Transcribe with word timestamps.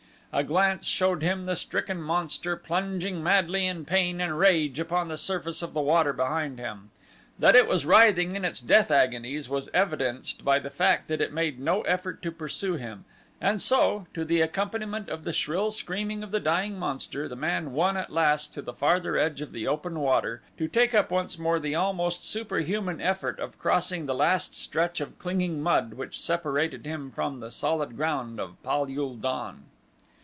A 0.33 0.45
glance 0.45 0.87
showed 0.87 1.21
him 1.21 1.43
the 1.43 1.57
stricken 1.57 2.01
monster 2.01 2.55
plunging 2.55 3.21
madly 3.21 3.67
in 3.67 3.83
pain 3.83 4.21
and 4.21 4.39
rage 4.39 4.79
upon 4.79 5.09
the 5.09 5.17
surface 5.17 5.61
of 5.61 5.73
the 5.73 5.81
water 5.81 6.13
behind 6.13 6.57
him. 6.57 6.89
That 7.37 7.53
it 7.53 7.67
was 7.67 7.85
writhing 7.85 8.37
in 8.37 8.45
its 8.45 8.61
death 8.61 8.91
agonies 8.91 9.49
was 9.49 9.67
evidenced 9.73 10.45
by 10.45 10.57
the 10.59 10.69
fact 10.69 11.09
that 11.09 11.19
it 11.19 11.33
made 11.33 11.59
no 11.59 11.81
effort 11.81 12.21
to 12.21 12.31
pursue 12.31 12.75
him, 12.75 13.03
and 13.41 13.61
so, 13.61 14.07
to 14.13 14.23
the 14.23 14.39
accompaniment 14.39 15.09
of 15.09 15.25
the 15.25 15.33
shrill 15.33 15.69
screaming 15.69 16.23
of 16.23 16.31
the 16.31 16.39
dying 16.39 16.79
monster, 16.79 17.27
the 17.27 17.35
man 17.35 17.73
won 17.73 17.97
at 17.97 18.09
last 18.09 18.53
to 18.53 18.61
the 18.61 18.71
farther 18.71 19.17
edge 19.17 19.41
of 19.41 19.51
the 19.51 19.67
open 19.67 19.99
water 19.99 20.41
to 20.57 20.69
take 20.69 20.95
up 20.95 21.11
once 21.11 21.37
more 21.37 21.59
the 21.59 21.75
almost 21.75 22.23
superhuman 22.23 23.01
effort 23.01 23.37
of 23.41 23.59
crossing 23.59 24.05
the 24.05 24.15
last 24.15 24.55
stretch 24.55 25.01
of 25.01 25.19
clinging 25.19 25.61
mud 25.61 25.95
which 25.95 26.17
separated 26.17 26.85
him 26.85 27.11
from 27.11 27.41
the 27.41 27.51
solid 27.51 27.97
ground 27.97 28.39
of 28.39 28.55
Pal 28.63 28.85
ul 28.89 29.15
don. 29.15 29.65